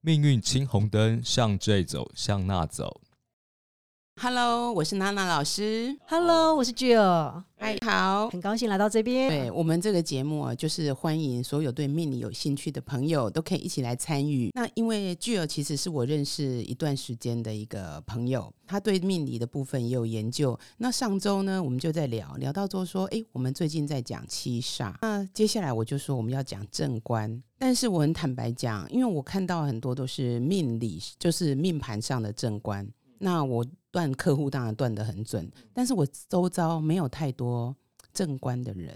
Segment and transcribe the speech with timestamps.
[0.00, 3.00] 命运青红灯，向这走，向那走。
[4.18, 5.94] Hello，我是娜娜老师。
[6.06, 8.30] Hello，我是 Jill，嗨，好。
[8.30, 9.28] 很高兴来到这边。
[9.28, 14.48] 对我们这个节目啊，就是欢迎所有对命理有兴趣的朋友都可以一起来参与。
[14.54, 20.58] 那因为巨儿其实是我认识一段时间的一个朋友，他对命理的部分也有研究。
[20.78, 27.42] 那上周呢，我们就在聊聊到说说，哎，我们最近在讲七煞，那接下来我就说我们要讲正官。
[27.58, 32.88] 但是我很坦白讲，因为我看到很多都是命理，就是命盘上的正官。
[33.18, 33.64] 那我
[33.96, 37.74] 断客户当然断得很准，但是我周遭没有太多
[38.12, 38.94] 正官的人。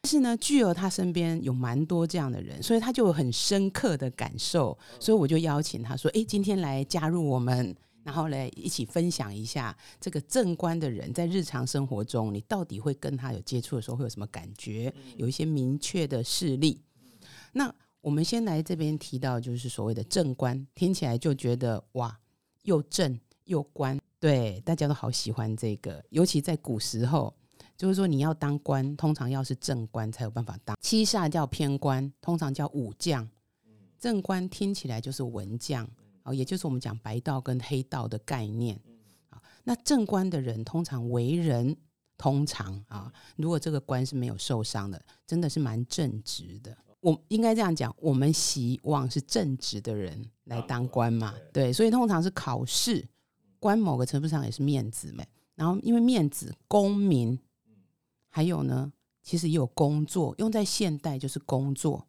[0.00, 14.92] 但是呢，巨儿他身边有蛮多这样的人，所以他就有很深刻的感受，所以我就邀请他说：“哎，今天来加入我们，然后来一起分享一下这个正官的人在日常生活中，你到底会跟他有接触的时候会有什么感觉？
[15.16, 16.82] 有一些明确的事例。
[17.52, 22.18] 那我们先来这边提到，就是所谓的正官，听起来就觉得哇，
[22.64, 23.20] 又正。
[23.52, 27.34] 又官，对，大家都好喜欢这个，尤其在古时候，
[27.76, 30.74] 就是说你要当官，通常要是正官才有办法当。
[30.80, 33.28] 七煞叫偏官，通常叫武将，
[33.98, 35.86] 正官听起来就是文将，
[36.22, 38.80] 哦，也就是我们讲白道跟黑道的概念
[39.28, 39.38] 啊。
[39.64, 41.76] 那正官的人通常为人，
[42.16, 46.74] 通常啊，如果这个官是没有受伤的，真的是蛮正直的。
[47.00, 53.06] 我应该这样讲，我们希望是正直的人来当官嘛，对，所以通常是考试。
[53.62, 55.24] 官某个程度上也是面子嘛，
[55.54, 57.38] 然后因为面子、公民，
[58.28, 62.04] 还有呢，其实也有工作，用在现代就是工作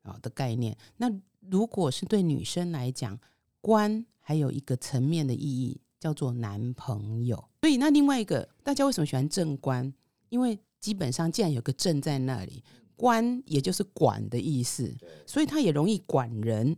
[0.00, 0.74] 啊的概念。
[0.96, 1.12] 那
[1.50, 3.20] 如果是对女生来讲，
[3.60, 7.36] 官还有一个层面的意义叫做男朋友。
[7.60, 9.92] 所以那另外一个，大家为什么喜欢正官？
[10.30, 12.64] 因为基本上既然有个正在那里，
[12.96, 16.74] 官也就是管的意思，所以他也容易管人，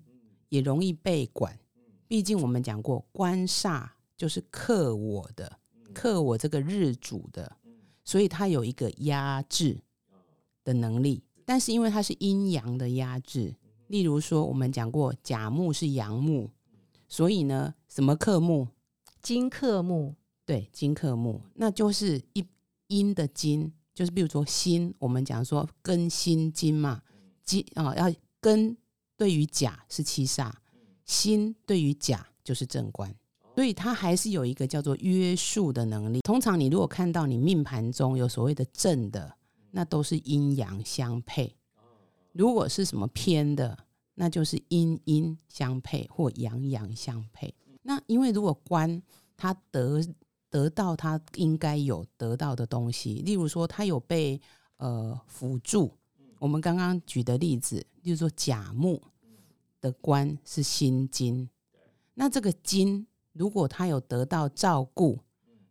[0.49, 1.57] 也容易被管。
[2.09, 3.89] 毕竟我们讲过，官煞。
[4.19, 5.59] 就是克我的，
[5.95, 7.56] 克我这个日主的，
[8.05, 9.81] 所以它有一个压制
[10.65, 11.23] 的能力。
[11.47, 13.55] 但是因为它是阴阳的压制，
[13.87, 16.51] 例如说我们讲过甲木是阳木，
[17.07, 18.69] 所以呢，什么克木？
[19.23, 20.15] 金克木，
[20.45, 22.45] 对，金克木，那就是一
[22.89, 27.03] 阴的金，就是比如说心，我们讲说庚辛金嘛，
[27.45, 28.12] 金啊、哦、要
[28.43, 28.77] 庚
[29.17, 30.53] 对于甲是七煞，
[31.05, 33.15] 辛对于甲就是正官。
[33.59, 36.21] 所以它还是有一个叫做约束的能力。
[36.21, 39.35] 通常你如果看到你命盘中有所谓的正的，
[39.73, 41.57] 那都是阴阳相配；
[42.31, 43.77] 如果是什么偏的，
[44.15, 47.53] 那就是阴阴相配或阳阳相配。
[47.83, 49.03] 那因为如果官
[49.37, 50.01] 他得
[50.49, 54.41] 得到他应该有得到的东西，例如说他有被
[54.77, 55.93] 呃辅助，
[56.39, 59.03] 我们刚刚举的例子，例如说甲木
[59.81, 61.51] 的官是辛金，
[62.15, 63.05] 那这个金。
[63.38, 65.21] 如果他有得到照顾，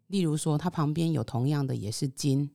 [0.08, 2.50] 例如说他旁边有同样的也是金，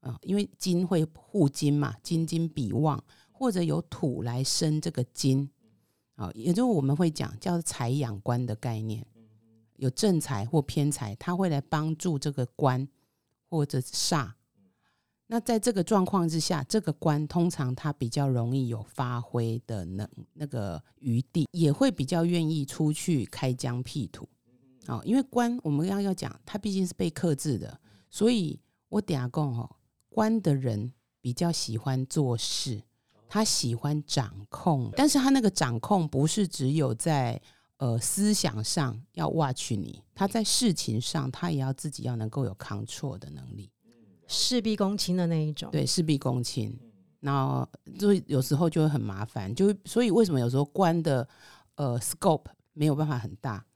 [0.00, 3.02] 啊、呃，因为金会护金嘛，金金比旺，
[3.32, 5.50] 或者有土来生这个金，
[6.14, 9.04] 啊、呃，也就是我们会讲叫财养官的概念，
[9.76, 12.88] 有正财或偏财，他会来帮助这个官
[13.48, 14.30] 或者煞。
[15.32, 24.28] 那在这个状况之下，这个官通常他比较容易有发挥的能那个余地，也会比较愿意出去开疆辟土。
[24.88, 27.80] 哦，因为官我们刚刚要讲，他毕竟是被克制的，
[28.10, 28.58] 所以
[28.88, 29.70] 我等下讲哦，
[30.08, 32.82] 官的人比较喜欢做事，
[33.28, 37.40] 他喜欢掌控，但是他那个掌控不是只有在
[37.76, 43.70] 呃思想上要 watch 你，他在事情上他也要自己要能够有扛错的能力。
[44.30, 46.78] 事必躬亲的那一种，对，事必躬亲，
[47.18, 47.68] 然后
[47.98, 51.28] 就有时候就会很麻烦，就所以为什么有时候官的
[51.74, 53.66] 呃 scope 没有办法很大，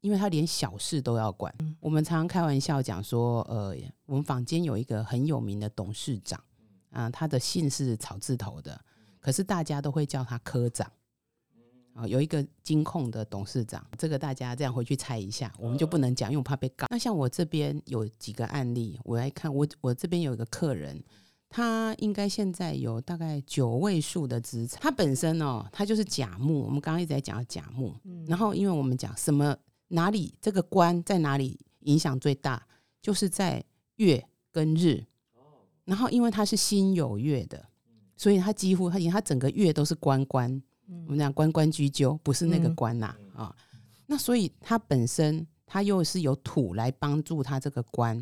[0.00, 1.54] 因为他连小事都要管。
[1.60, 3.76] 嗯、我们常常开玩笑讲说，呃，
[4.06, 6.36] 我们坊间有一个很有名的董事长，
[6.90, 8.78] 啊、呃，他的姓是草字头的，
[9.20, 10.90] 可是大家都会叫他科长。
[11.94, 16.86] 啊、呃，有一个金控的董事长，这个大家这样回去猜一下，我们就不能讲，因为我怕被告。
[16.90, 21.02] 那像我这边有几个案例，我来看，我我这边有一个客人，
[21.48, 24.80] 他应该现在有大概九位数的资产。
[24.80, 27.94] 他本身哦，他就是甲木，我们刚刚一直在讲甲木。
[28.04, 29.54] 嗯、然后因为我们讲什么
[29.88, 32.66] 哪里这个官在哪里影响最大，
[33.02, 33.62] 就是在
[33.96, 35.04] 月跟日。
[35.84, 37.66] 然后因为他是辛酉月的，
[38.16, 40.62] 所以他几乎他他整个月都是官官。
[40.88, 43.56] 我们讲关关雎鸠，不是那个关呐啊、嗯哦。
[44.06, 48.16] 那所以他本身他又是有土来帮助他这个关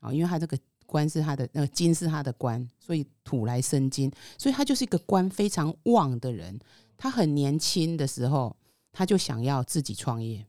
[0.00, 6.58] 啊、哦，因为他这个关是他的那个金是他的官，所以土来生金，所以他就是一个官非常旺的人。
[6.96, 8.54] 他很年轻的时候，
[8.92, 10.46] 他就想要自己创业，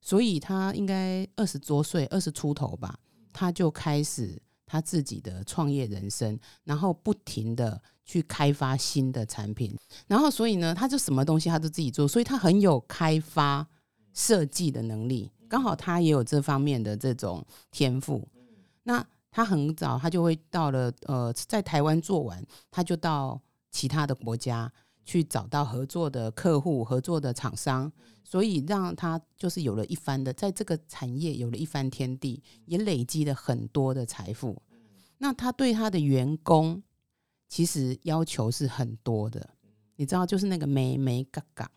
[0.00, 2.96] 所以他应该二十多岁，二十出头吧，
[3.32, 9.76] 他就开始他自己的创业人生，然后不停的去开发新的产品，
[10.06, 13.66] 然后所以呢，他就什么东西他都自己做，所以他很有开发
[14.12, 18.28] 设计的能力，刚好他也有这方面的这种天赋。
[18.82, 24.70] 那他很早，他就会到了呃，在台湾做完，他就到其他的国家
[25.08, 27.90] 去找到合作的客户、合作的厂商，
[28.22, 34.62] 所以让他就是有了一番的，在这个产业有了一番天地，也累积了很多的财富。
[35.16, 36.82] 那他对他的员工
[37.48, 39.48] 其实要求是很多的，
[39.96, 41.70] 你知道，就是那个美美嘎嘎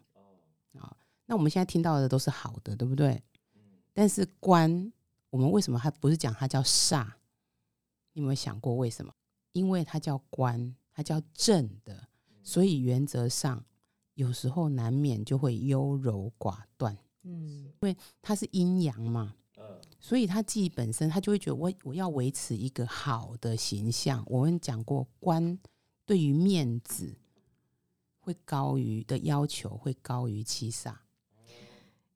[0.77, 0.93] 啊。
[1.25, 3.23] 那我们现在听到的都是好的，对不对？
[3.93, 4.91] 但是官，
[5.29, 7.07] 我们为什么还不是讲他叫煞？
[8.11, 9.13] 你有没有想过为什么？
[9.53, 12.09] 因为他叫官，他叫正的，
[12.43, 13.63] 所以原则上
[14.15, 16.97] 有时候难免就会优柔寡断。
[17.23, 19.35] 嗯，因为它是阴阳嘛，
[19.99, 24.23] 所以他自己本身他就会觉得我我要维持一个好的形象。
[24.27, 25.57] 我们讲过，官
[26.05, 27.15] 对于面子
[28.19, 30.95] 会高于的要求会高于七煞。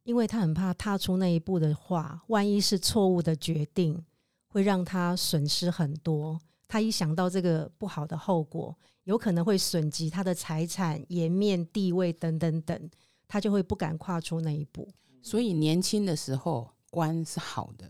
[0.04, 4.06] 因为他很怕踏出那一步的话，万一是错误的决定，
[4.48, 6.40] 会让他损失很多。
[6.76, 12.92] 他一想到这个不好的后果，有可能会损及他的财产、颜面、地位等等等，
[13.30, 14.86] 他就会不敢跨出那一步。
[15.22, 17.90] 所以年轻的时候官是好的，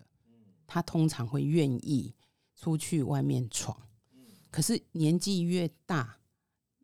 [0.68, 2.14] 他通常会愿意
[2.56, 3.76] 出去外面闯。
[4.52, 6.18] 可是年纪越大，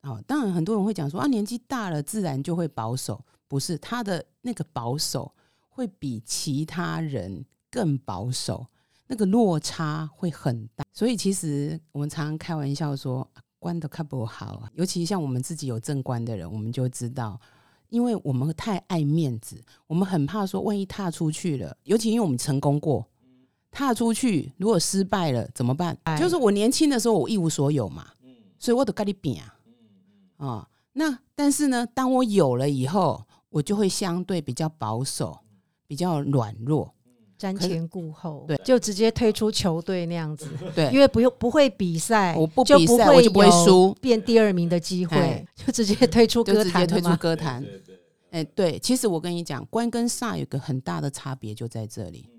[0.01, 3.23] 哦，当然很多人会讲说啊，年纪大了自然就会保守。
[3.47, 5.31] 不是他的那个保守
[5.69, 8.65] 会比其他人更保守，
[9.11, 10.85] 那个落差会很大。
[10.93, 13.29] 所以其实我们常常开玩笑说，
[13.59, 17.37] 官都看不好，尤其像我们自己有正官的人，我们就知道，
[17.89, 23.05] 因为我们太爱面子，我们很怕说，万一踏出去了，尤其因为我们成功过，
[23.69, 25.97] 踏出去如果失败了怎么办？
[26.17, 28.07] 就是我年轻的时候我一无所有嘛，
[28.57, 29.57] 所以我都跟你比啊，
[30.37, 33.25] 啊，那但是呢，当我有了以后。
[33.51, 35.37] 我就会相对比较保守，
[35.85, 36.95] 比较软弱，
[37.41, 47.65] 瞻前顾后，对，就直接退出球队那样子，对， 因为不用不会比赛，我不比赛我就不会输，变第二名的机会，就直接退出歌坛，退出歌坛。
[48.29, 52.29] 哎，对，其实我跟你讲，官跟煞有个很大的差别就在这里，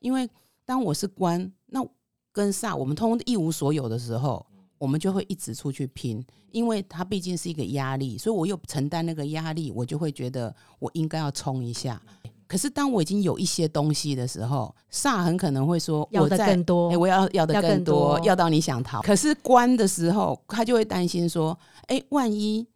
[0.00, 0.26] 因为
[0.64, 1.86] 当我是官，那
[2.32, 4.46] 跟煞我们通一无所有的时候。
[4.78, 11.98] 我们就会一直出去拼，因为它毕竟是一个压力，所以我又承担那个压力，我就会觉得我应该要冲一下。
[12.46, 19.02] 可是当我已经有一些东西的时候，煞很可能会说要的更多，哎，我要要的更多，要到你想逃。
[19.02, 21.58] 可是关的时候，他就会担心说，
[21.88, 22.66] 哎，万一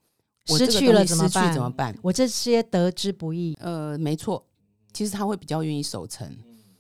[0.47, 1.53] 失去了怎么办？
[1.55, 1.97] 怎么办？
[2.03, 3.57] 我这些得之不易。
[3.61, 4.45] 呃，没错，
[4.93, 6.29] 其实他会比较愿意守城，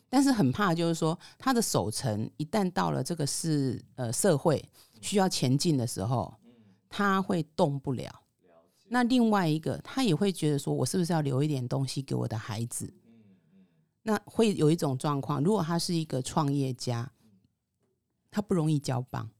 [0.08, 4.64] 但是很怕就是说他的守城一旦到了这个是呃社会。
[5.02, 6.30] 需要前进的时候，
[6.90, 8.12] 他会动不了。
[8.92, 12.92] 那另外一个，他也会觉得说，我是不是要留一点东西给我的孩子？
[14.02, 17.08] 那会有一种状况，如果他是一个创业家，
[18.32, 19.30] 他不容易交棒。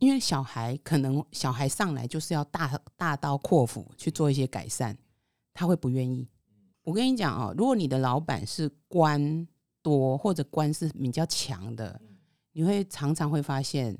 [0.00, 4.98] 因为小孩可能小孩上来就是要大大刀阔斧去做一些改善，
[5.54, 6.28] 他会不愿意。
[6.82, 9.46] 我跟你讲哦，如果你的老板是官
[9.82, 12.00] 多或者官是比较强的，
[12.50, 13.96] 你会常常会发现。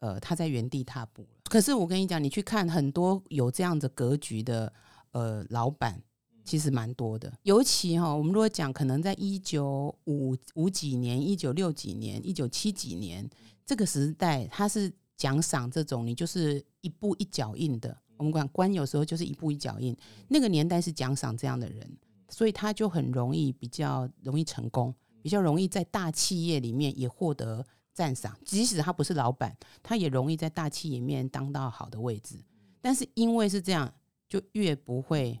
[0.00, 4.72] 呃，他在原地踏步可是我跟你讲，你去看很多有这样的格局的
[5.12, 6.02] 呃老板，
[6.44, 7.32] 其实蛮多的。
[7.42, 13.28] 尤其哈，我们如果讲，可能在一九五五几年、一九六几年、一九七几年
[13.64, 17.96] 这个时代，他是奖赏这种你就是一步一脚印的。
[18.18, 19.96] 我们管官有时候就是一步一脚印，
[20.28, 21.90] 那个年代是奖赏这样的人，
[22.28, 27.64] 所以他就很容易比较容易成功，比较容易在大企业里面也获得。
[27.98, 29.52] 赞赏，即使他不是老板，
[29.82, 32.36] 他也容易在大企业里面当到好的位置。
[32.80, 33.92] 但是因为是这样，
[34.28, 35.36] 就越不会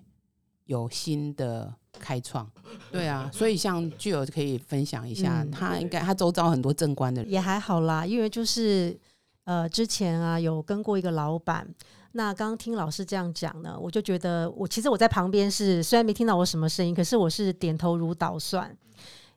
[0.64, 2.50] 有新的开创。
[2.90, 8.04] 对啊，所以像具有可以分享一下，他应该他周遭很多正官的人也还好啦。
[8.04, 8.98] 因为就是
[9.44, 11.64] 呃，之前啊有跟过一个老板，
[12.10, 18.76] 那刚刚听老师这样讲呢，我就觉得我其实我在旁边是虽然没听到我什么声音，可是我是点头如捣蒜，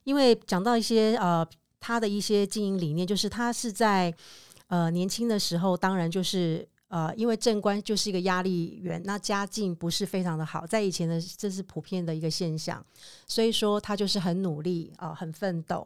[0.06, 1.48] 因为讲到一些呃。
[1.82, 4.14] 他的一些经营理念，就是他是在
[4.68, 12.86] 呃年轻的时候，当然就是呃，因为正官就是一个压力源，那家境不是非常的好，在以前的这是普遍的一个现象，
[13.28, 15.86] 所以说他就是很努力啊、很奋斗。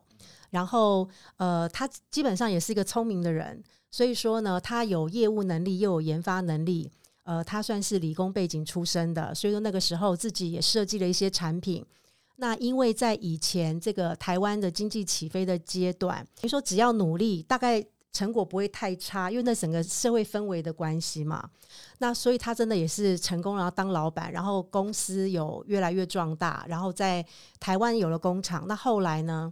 [0.52, 6.92] 然后呃，他基本上也是一个聪明的人，所以说呢，他有业务能力又有研发能力。
[7.24, 11.84] 呃，他算是理工背景出身的，所以说那个时候自己也设计了一些产品。
[12.38, 21.50] 那因为在以前这个台湾的经济起飞的阶段，你说只要努力，大概成果不会太差，因为那整个社会氛围的关系嘛。
[22.00, 27.26] 那所以他真的也是成功，然后当老板，然后公司有越来越壮大，然后在
[27.60, 28.66] 台湾有了工厂。
[28.68, 29.52] 那后来呢，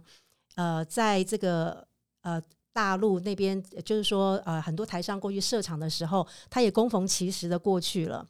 [0.56, 1.86] 呃，在这个
[2.22, 2.40] 呃
[2.72, 8.26] 大陆那边，就是说呃很多台商过去设厂的时候，他也恭逢其时的过去了。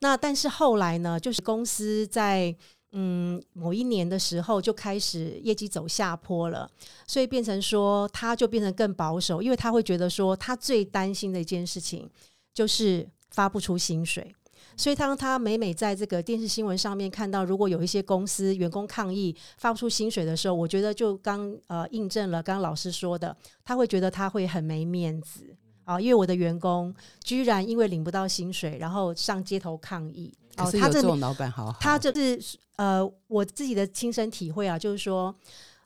[0.00, 2.54] 那但是后来呢，就是公司在
[2.92, 6.70] 嗯，某一年的时候就开始业绩走下坡了，
[7.06, 12.08] 所以变成说他就变成更保守，因为他会觉得说他最担心的一件事情
[12.54, 14.34] 就是发不出薪水，
[14.74, 25.54] 所以当他每每在这个电视新闻上面看到，如果有一些公司员工抗议发不出薪水的时候，我觉得就刚呃印证了刚刚老师说的，他会觉得他会很没面子
[25.84, 30.32] 啊，因为我的员工居然因为领不到薪水，然后上街头抗议。
[30.64, 35.34] 可是他这种老板好好，他就是呃，我自己的亲身体会啊，就是说，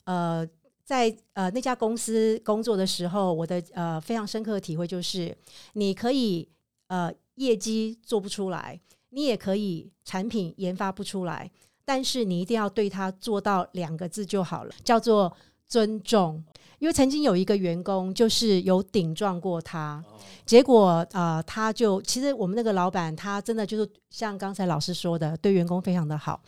[0.04, 0.46] 呃，
[0.84, 5.36] 在呃那家公司工作的时候，我的呃非常深刻的体会就是，
[5.74, 6.48] 你可以
[6.88, 11.50] 呃业绩做不出来，你也可以产品研发不出来，
[11.84, 15.34] 但是你一定要对他做到两个字就好了，叫做
[15.72, 16.44] 尊重。
[16.78, 20.04] 因为曾经有一个员工就是有顶撞过他，
[20.44, 26.42] 结果呃，他就其实我们那个老板他真的就是像刚才老师说的，对员工非常的好。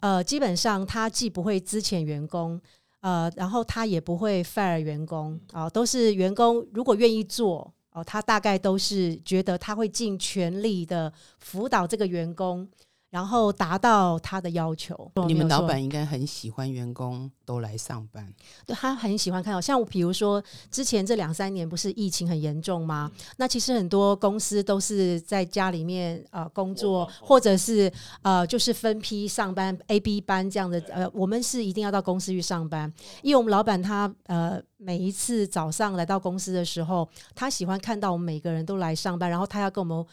[0.00, 2.58] 呃，基本上他既不会资遣员工，
[3.00, 12.66] 呃，然后他也不会 fire 员工，啊、都是员工如果愿意做，哦、他大概都是觉得他会尽全力的辅导这个员工，
[13.10, 15.10] 然后达到他的要求。
[15.26, 18.32] 你们老板应该很喜欢员工都来上班，
[18.66, 23.10] 对他很喜欢看到，像比如说之前这两三年不是疫情很严重吗？
[23.36, 27.90] 那其实很多公司都是在家里面呃工作，或者是
[28.22, 30.78] 呃就是分批上班 A、B 班这样的。
[30.90, 40.06] 呃，我们是一定要到公司去上班，因为我们老板他呃每一次早上来到公司的时候，他喜欢看到我们每个人都来上班，然后他要跟我们。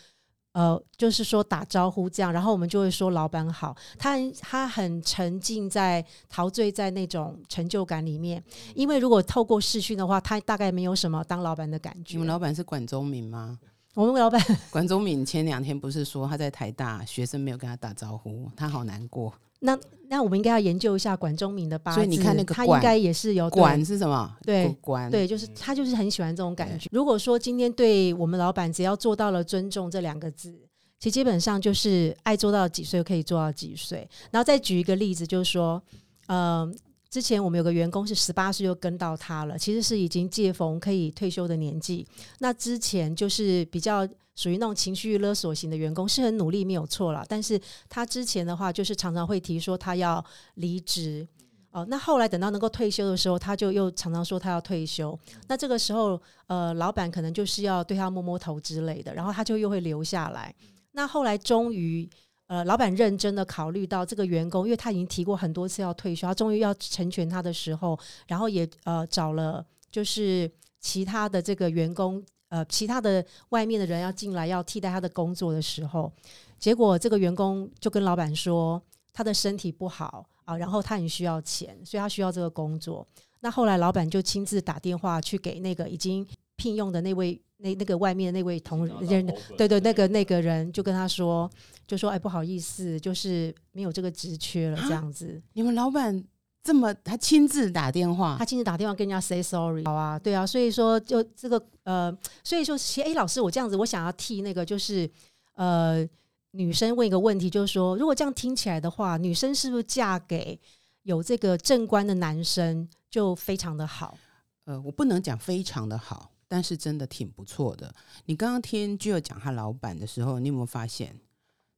[0.55, 3.75] 呃，就是说打招呼这样，然后我们就会说老板好。
[3.99, 8.41] 他他很沉浸在陶醉在那种成就感里面，
[8.73, 12.27] 因为如果透过视讯的话，他大概没有什么当老板的感觉你们。
[12.27, 13.59] 老板是管中敏吗？
[13.95, 19.33] 我们老板管中敏前两天不是说他在台大学生没有跟他打招呼，他好难过。
[19.59, 24.35] 那那我们应该要研究一下管中明的八字，所以你看那个他应该也是有管是什么？
[24.43, 26.87] 对管对，就是他就是很喜欢这种感觉。
[26.91, 30.53] 如果说今天对我们老板只要做到了尊重这两个字，
[30.99, 34.07] 其实基本上就是爱做到几岁可以做到几岁。
[34.31, 35.81] 然后再举一个例子，就是说，
[36.27, 36.71] 呃，
[37.15, 42.05] 之前我们有个员工是十八岁就跟到他了，其实是已经借逢可以退休的年纪。
[42.39, 44.05] 那之前就是比较
[44.35, 47.25] 属于那种情绪勒索型的员工，是很努力没有错啦。
[47.29, 47.57] 但是
[47.87, 50.21] 他之前的话，就是常常会提说他要
[50.55, 51.25] 离职。
[51.71, 55.17] 哦，那后来等到能够退休的时候，他就又常常说他要退休。
[55.47, 60.53] 那这个时候，呃，老板可能就是要对他摸摸头之类的，然后他就又会留下来。
[60.91, 62.09] 那后来终于，
[62.47, 67.97] 呃，老板认真的考虑到这个员工，因为他已经提过很多次要退休，他终于要成全他的时候，
[68.27, 70.49] 然后也呃找了就是
[70.79, 76.11] 其他的这个员工，呃，其他的外面的人要进来要替代他的工作的时候，
[76.59, 83.07] 结果这个员工就跟老板说他的身体不好啊，然后他很需要钱，所以他需要这个工作。
[83.41, 86.25] 那后来老板就亲自打电话去给那个已经
[86.65, 91.47] 聘用的那位那那个外面的那位同仁，对对，那个那个人就跟他说，
[91.85, 95.39] 就说哎不好意思，就是没有这个职缺了这样子。
[95.53, 96.23] 你们老板
[96.63, 102.11] 这么，他亲自打电话他，亲自打电话跟人家 say sorry，好啊，对啊，所以说就这个呃，
[102.43, 105.07] 所以说其实哎，老师我这样子，我想要替那个就是
[105.53, 106.03] 呃
[106.49, 110.59] 女生问一个问题，就是说，如果这样听起来的话，女生是不是嫁给
[111.03, 114.17] 有这个正官的男生就非常的好？
[114.65, 117.93] 呃，我不能讲非常的好，但是真的挺不错的。
[118.25, 121.19] 你刚刚听 j 讲他老板的时候，你有没有发现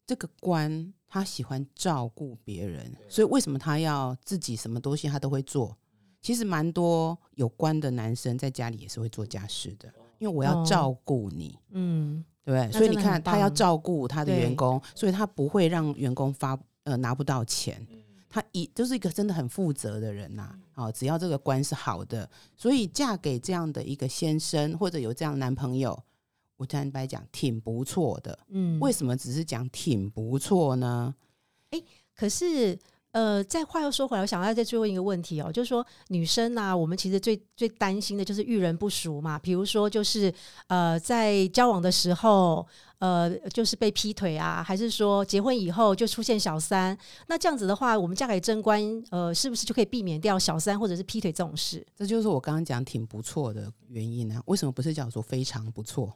[0.06, 5.78] 这个官他喜欢照顾别人，所以为什么他要自己什么东西他都会做？
[6.22, 12.72] 其实蛮多有官的男生在家里也是会做家事的，因为我要哦照顾你，嗯，对不对？
[12.78, 17.86] 所以你看，他要照顾他的员工，所以他不会让员工发呃拿不到钱。
[18.30, 25.98] 他一就是一个真的很负责的人呐、哦，只要这个官是好的，所以嫁给这样的一个先生或者有这样的男朋友，
[26.58, 28.38] 我坦白讲挺不错的。
[28.50, 31.16] 嗯，为什么只是讲挺不错呢？
[32.16, 32.78] 可是，
[33.12, 39.40] 呃，再话又说回来，我想要再追问一个问题哦，就是说女生啊，我们其实最最担心的就是遇人不淑嘛。
[39.40, 40.32] 比如说，就是
[40.68, 42.68] 呃，在交往的时候，
[43.00, 46.96] 呃，就是被劈腿啊，还是说结婚以后就出现小三？
[47.28, 51.84] 那这样子的话，我们嫁给贞观，呃，是不是就可以避免掉小三或者是劈腿这种事？
[51.96, 56.14] 这就是我刚刚讲挺不错的原因呢、为什么不是叫做非常不错？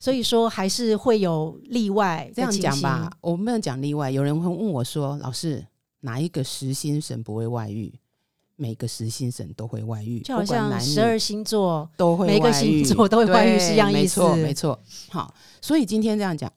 [0.00, 2.30] 所以说，还是会有例外。
[2.32, 4.10] 这样讲吧，，我没有讲例外。
[4.10, 5.66] 有人会问我说：“老师，
[6.00, 7.92] 哪一个实心神不会外遇？”
[8.60, 14.82] 每个实心神都会外遇，就好像十二星座，都会每个外遇星座都会外遇是一样意没错，没错。
[15.10, 16.52] 好，所以今天这样讲，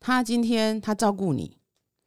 [0.00, 1.58] 他今天他照顾你，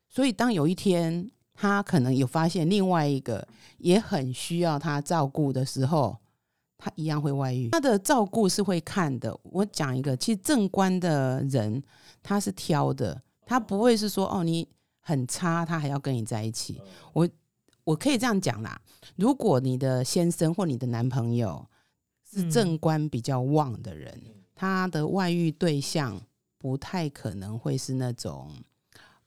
[0.08, 3.48] 所以当有一天他可能有发现另外一个
[3.78, 6.18] 也很需要他照顾的时候，
[6.80, 7.70] 他一样会外遇。
[7.70, 9.40] 他的照顾是会看的。
[9.44, 11.84] 我讲一个，其实正官的人
[12.24, 14.68] 他是挑的，他不会是说哦你
[15.00, 16.82] 很差，他还要跟你在一起。
[17.14, 17.28] 我
[17.84, 18.80] 我可以这样讲啦，
[19.16, 21.66] 如果你的先生或你的男朋友
[22.30, 24.22] 是嗯正官比较旺的人，
[24.54, 26.22] 他的外遇对象
[26.58, 28.52] 不太可能会是那种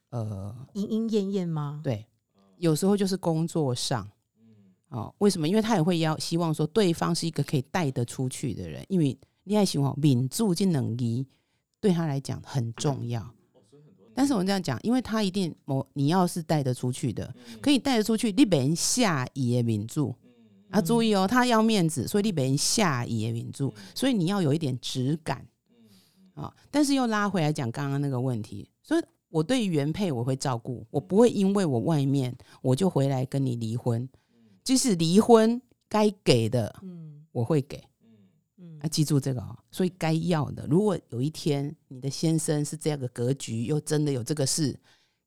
[0.09, 1.81] 呃莺莺燕燕吗？
[1.83, 2.05] 对，
[2.57, 4.09] 有时候就是工作上。
[4.89, 5.47] 哦，为什么？
[5.47, 11.25] 因为他也会要希望说对方是一个可以带得出去的人，因为恋爱型哦，敏住进能力
[11.81, 13.27] 对他来讲很重要。
[14.15, 20.15] 但是我们这样讲，因为他一定某你要是带得出去的，可以带得出去，你别人下也敏住
[20.69, 25.45] 啊，注意哦，他要面子，所以你别人下也敏住，所以你要有一点质感
[26.33, 26.53] 啊。
[26.69, 34.07] 但是又拉回来讲刚刚那个问题，所以我对原配我会照顾，我不会因为我外面我就回来跟你离婚，
[34.63, 37.81] 即使离婚该给的嗯我会给。
[38.63, 39.55] 嗯啊，记住这个哦。
[39.69, 44.79] 所以该要的，如果有一天你的先生是这样的格局，又真的有这个事，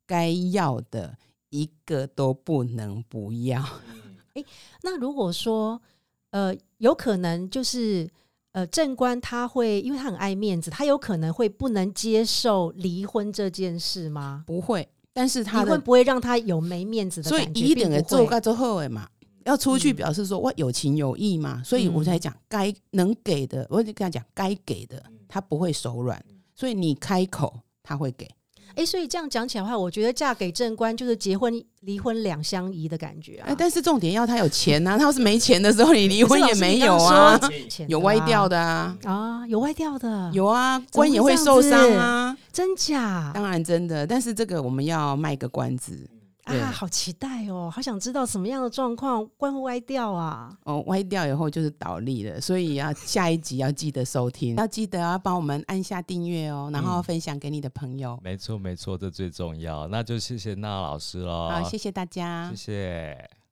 [0.06, 1.16] 该要的
[1.50, 3.62] 一个都不能不要。
[4.82, 5.80] 那如果说，
[6.30, 8.08] 呃，有可能就是，
[8.52, 14.44] 呃，正官他会，因为他很爱面子，他有可能会不能接受离婚这件事吗？
[14.46, 19.08] 不会，但是他的，离婚不会让他有没面子的所以感觉，一定的并不会做到最后的嘛。
[19.46, 19.96] 要出去嗯。
[19.96, 26.22] 表示说我有情有义嘛，所以我才讲该能给的，我就跟他讲该给的，他不会手软，
[26.54, 28.28] 所以你开口他会给。
[28.74, 33.46] 哎、所以这样讲起来的话，我觉得嫁给正官就是结婚离婚两相宜的感觉啊。
[33.48, 37.40] 哎，但是重点要他有钱呐、他要是没钱的时候，你离婚也没有啊
[37.88, 38.98] 有歪掉的的啊。
[39.04, 43.30] 啊啊，有歪掉的，有啊，么官也会受伤啊，真假？
[43.32, 45.96] 当然真的，但是这个我们要卖个关子。
[45.96, 46.15] 对
[46.54, 46.70] 啊？
[46.70, 50.50] 好期待哦，好想知道什么样的状况关会歪掉啊？
[50.64, 58.18] 哦，歪掉以后就是倒立了，所以要下一集要记得收听，要记得要帮我们按下订阅哦，然后嗯分享给你的朋友。
[58.22, 59.86] 没错没错，这最重要。
[59.88, 63.45] 那就谢谢娜老师喽，好，谢谢大家谢谢。